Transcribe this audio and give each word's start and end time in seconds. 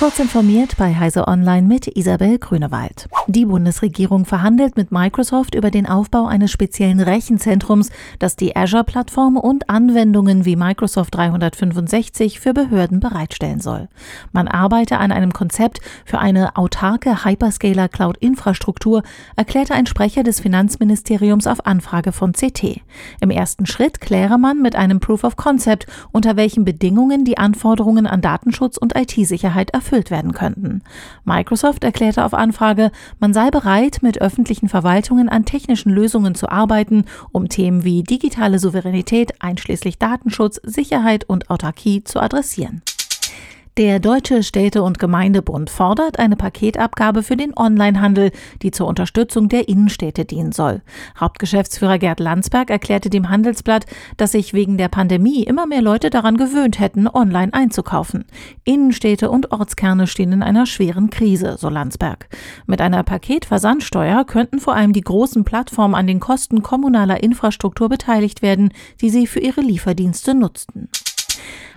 Kurz 0.00 0.18
informiert 0.18 0.78
bei 0.78 0.94
Heise 0.94 1.28
Online 1.28 1.68
mit 1.68 1.86
Isabel 1.86 2.38
Grünewald. 2.38 3.06
Die 3.26 3.44
Bundesregierung 3.44 4.24
verhandelt 4.24 4.78
mit 4.78 4.90
Microsoft 4.90 5.54
über 5.54 5.70
den 5.70 5.86
Aufbau 5.86 6.24
eines 6.24 6.50
speziellen 6.50 7.00
Rechenzentrums, 7.00 7.90
das 8.18 8.34
die 8.34 8.56
Azure-Plattform 8.56 9.36
und 9.36 9.68
Anwendungen 9.68 10.46
wie 10.46 10.56
Microsoft 10.56 11.14
365 11.14 12.40
für 12.40 12.54
Behörden 12.54 12.98
bereitstellen 12.98 13.60
soll. 13.60 13.90
Man 14.32 14.48
arbeite 14.48 14.96
an 14.96 15.12
einem 15.12 15.34
Konzept 15.34 15.82
für 16.06 16.18
eine 16.18 16.56
autarke 16.56 17.26
Hyperscaler-Cloud-Infrastruktur, 17.26 19.02
erklärte 19.36 19.74
ein 19.74 19.84
Sprecher 19.84 20.22
des 20.22 20.40
Finanzministeriums 20.40 21.46
auf 21.46 21.66
Anfrage 21.66 22.12
von 22.12 22.32
CT. 22.32 22.80
Im 23.20 23.28
ersten 23.28 23.66
Schritt 23.66 24.00
kläre 24.00 24.38
man 24.38 24.62
mit 24.62 24.76
einem 24.76 24.98
Proof 24.98 25.24
of 25.24 25.36
Concept, 25.36 25.86
unter 26.10 26.36
welchen 26.36 26.64
Bedingungen 26.64 27.26
die 27.26 27.36
Anforderungen 27.36 28.06
an 28.06 28.22
Datenschutz 28.22 28.78
und 28.78 28.96
IT-Sicherheit 28.96 29.74
erfüllt 29.74 29.89
erfüllt 29.90 30.12
werden 30.12 30.32
könnten. 30.32 30.82
Microsoft 31.24 31.82
erklärte 31.82 32.24
auf 32.24 32.32
Anfrage, 32.32 32.92
man 33.18 33.34
sei 33.34 33.50
bereit, 33.50 33.98
mit 34.02 34.20
öffentlichen 34.20 34.68
Verwaltungen 34.68 35.28
an 35.28 35.44
technischen 35.44 35.90
Lösungen 35.90 36.36
zu 36.36 36.48
arbeiten, 36.48 37.06
um 37.32 37.48
Themen 37.48 37.82
wie 37.82 38.04
digitale 38.04 38.60
Souveränität 38.60 39.42
einschließlich 39.42 39.98
Datenschutz, 39.98 40.60
Sicherheit 40.62 41.24
und 41.24 41.50
Autarkie 41.50 42.04
zu 42.04 42.20
adressieren. 42.20 42.82
Der 43.80 43.98
Deutsche 43.98 44.42
Städte- 44.42 44.82
und 44.82 44.98
Gemeindebund 44.98 45.70
fordert 45.70 46.18
eine 46.18 46.36
Paketabgabe 46.36 47.22
für 47.22 47.38
den 47.38 47.56
Onlinehandel, 47.56 48.30
die 48.60 48.72
zur 48.72 48.86
Unterstützung 48.86 49.48
der 49.48 49.70
Innenstädte 49.70 50.26
dienen 50.26 50.52
soll. 50.52 50.82
Hauptgeschäftsführer 51.18 51.96
Gerd 51.96 52.20
Landsberg 52.20 52.68
erklärte 52.68 53.08
dem 53.08 53.30
Handelsblatt, 53.30 53.86
dass 54.18 54.32
sich 54.32 54.52
wegen 54.52 54.76
der 54.76 54.88
Pandemie 54.88 55.44
immer 55.44 55.64
mehr 55.64 55.80
Leute 55.80 56.10
daran 56.10 56.36
gewöhnt 56.36 56.78
hätten, 56.78 57.08
online 57.08 57.54
einzukaufen. 57.54 58.26
Innenstädte 58.64 59.30
und 59.30 59.50
Ortskerne 59.50 60.06
stehen 60.06 60.32
in 60.32 60.42
einer 60.42 60.66
schweren 60.66 61.08
Krise, 61.08 61.56
so 61.58 61.70
Landsberg. 61.70 62.28
Mit 62.66 62.82
einer 62.82 63.02
Paketversandsteuer 63.02 64.26
könnten 64.26 64.60
vor 64.60 64.74
allem 64.74 64.92
die 64.92 65.00
großen 65.00 65.44
Plattformen 65.44 65.94
an 65.94 66.06
den 66.06 66.20
Kosten 66.20 66.62
kommunaler 66.62 67.22
Infrastruktur 67.22 67.88
beteiligt 67.88 68.42
werden, 68.42 68.74
die 69.00 69.08
sie 69.08 69.26
für 69.26 69.40
ihre 69.40 69.62
Lieferdienste 69.62 70.34
nutzten. 70.34 70.90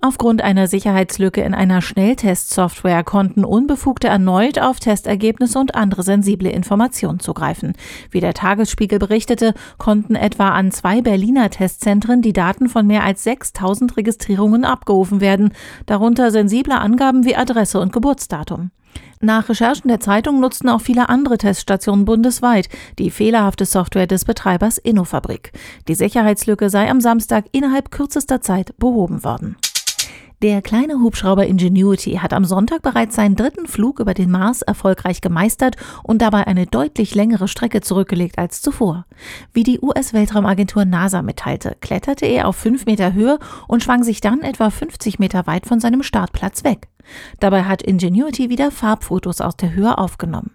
Aufgrund 0.00 0.42
einer 0.42 0.68
Sicherheitslücke 0.68 1.40
in 1.40 1.54
einer 1.54 1.82
Schnelltestsoftware 1.82 3.02
konnten 3.02 3.44
Unbefugte 3.44 4.06
erneut 4.06 4.60
auf 4.60 4.78
Testergebnisse 4.78 5.58
und 5.58 5.74
andere 5.74 6.04
sensible 6.04 6.48
Informationen 6.48 7.18
zugreifen. 7.18 7.72
Wie 8.12 8.20
der 8.20 8.32
Tagesspiegel 8.32 9.00
berichtete, 9.00 9.54
konnten 9.76 10.14
etwa 10.14 10.50
an 10.50 10.70
zwei 10.70 11.00
Berliner 11.00 11.50
Testzentren 11.50 12.22
die 12.22 12.32
Daten 12.32 12.68
von 12.68 12.86
mehr 12.86 13.02
als 13.02 13.24
6000 13.24 13.96
Registrierungen 13.96 14.64
abgerufen 14.64 15.20
werden, 15.20 15.52
darunter 15.86 16.30
sensible 16.30 16.78
Angaben 16.78 17.24
wie 17.24 17.34
Adresse 17.34 17.80
und 17.80 17.92
Geburtsdatum. 17.92 18.70
Nach 19.20 19.48
Recherchen 19.48 19.88
der 19.88 19.98
Zeitung 19.98 20.38
nutzten 20.38 20.68
auch 20.68 20.80
viele 20.80 21.08
andere 21.08 21.38
Teststationen 21.38 22.04
bundesweit 22.04 22.68
die 23.00 23.10
fehlerhafte 23.10 23.64
Software 23.64 24.06
des 24.06 24.24
Betreibers 24.24 24.78
Innofabrik. 24.78 25.50
Die 25.88 25.96
Sicherheitslücke 25.96 26.70
sei 26.70 26.88
am 26.88 27.00
Samstag 27.00 27.46
innerhalb 27.50 27.90
kürzester 27.90 28.40
Zeit 28.40 28.78
behoben 28.78 29.24
worden. 29.24 29.56
Der 30.40 30.62
kleine 30.62 31.00
Hubschrauber 31.00 31.46
Ingenuity 31.46 32.12
hat 32.12 32.32
am 32.32 32.44
Sonntag 32.44 32.82
bereits 32.82 33.16
seinen 33.16 33.34
dritten 33.34 33.66
Flug 33.66 33.98
über 33.98 34.14
den 34.14 34.30
Mars 34.30 34.62
erfolgreich 34.62 35.20
gemeistert 35.20 35.74
und 36.04 36.22
dabei 36.22 36.46
eine 36.46 36.66
deutlich 36.66 37.16
längere 37.16 37.48
Strecke 37.48 37.80
zurückgelegt 37.80 38.38
als 38.38 38.62
zuvor. 38.62 39.04
Wie 39.52 39.64
die 39.64 39.80
US-Weltraumagentur 39.80 40.84
NASA 40.84 41.22
mitteilte, 41.22 41.76
kletterte 41.80 42.24
er 42.26 42.46
auf 42.46 42.54
fünf 42.54 42.86
Meter 42.86 43.14
Höhe 43.14 43.40
und 43.66 43.82
schwang 43.82 44.04
sich 44.04 44.20
dann 44.20 44.42
etwa 44.42 44.70
50 44.70 45.18
Meter 45.18 45.48
weit 45.48 45.66
von 45.66 45.80
seinem 45.80 46.04
Startplatz 46.04 46.62
weg. 46.62 46.86
Dabei 47.40 47.64
hat 47.64 47.82
Ingenuity 47.82 48.50
wieder 48.50 48.70
Farbfotos 48.70 49.40
aus 49.40 49.56
der 49.56 49.74
Höhe 49.74 49.96
aufgenommen. 49.98 50.52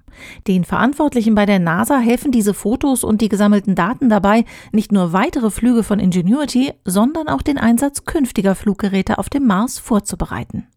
Den 0.47 0.63
Verantwortlichen 0.63 1.35
bei 1.35 1.45
der 1.45 1.59
NASA 1.59 1.97
helfen 1.99 2.31
diese 2.31 2.53
Fotos 2.53 3.03
und 3.03 3.21
die 3.21 3.29
gesammelten 3.29 3.75
Daten 3.75 4.09
dabei, 4.09 4.45
nicht 4.71 4.92
nur 4.92 5.13
weitere 5.13 5.49
Flüge 5.49 5.83
von 5.83 5.99
Ingenuity, 5.99 6.73
sondern 6.86 7.27
auch 7.27 7.42
den 7.42 7.58
Einsatz 7.58 8.05
künftiger 8.05 8.55
Fluggeräte 8.55 9.17
auf 9.17 9.30
dem 9.30 9.47
Mars 9.47 9.80
vorzubereiten. 9.80 10.67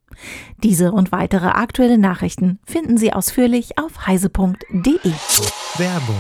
Diese 0.63 0.93
und 0.93 1.13
weitere 1.13 1.49
aktuelle 1.49 1.99
Nachrichten 1.99 2.59
finden 2.65 2.97
Sie 2.97 3.13
ausführlich 3.13 3.79
auf 3.79 4.07
heise.de. 4.07 5.13
Werbung. 5.77 6.17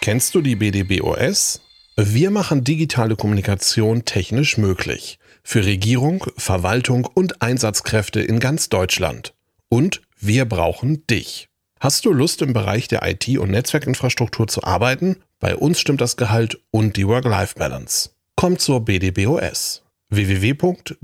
Kennst 0.00 0.34
du 0.34 0.40
die 0.40 0.56
BDBOS? 0.56 1.60
Wir 1.96 2.30
machen 2.30 2.64
digitale 2.64 3.16
Kommunikation 3.16 4.04
technisch 4.04 4.56
möglich. 4.56 5.18
Für 5.52 5.66
Regierung, 5.66 6.24
Verwaltung 6.36 7.04
und 7.12 7.42
Einsatzkräfte 7.42 8.20
in 8.20 8.38
ganz 8.38 8.68
Deutschland. 8.68 9.34
Und 9.68 10.00
wir 10.16 10.44
brauchen 10.44 11.04
dich. 11.08 11.48
Hast 11.80 12.04
du 12.04 12.12
Lust 12.12 12.40
im 12.42 12.52
Bereich 12.52 12.86
der 12.86 13.02
IT- 13.02 13.36
und 13.36 13.50
Netzwerkinfrastruktur 13.50 14.46
zu 14.46 14.62
arbeiten? 14.62 15.16
Bei 15.40 15.56
uns 15.56 15.80
stimmt 15.80 16.00
das 16.00 16.16
Gehalt 16.16 16.60
und 16.70 16.96
die 16.96 17.04
Work-Life-Balance. 17.08 18.10
Komm 18.36 18.60
zur 18.60 18.84
BDBOS 18.84 19.82
www.bdbos.de 20.10 21.00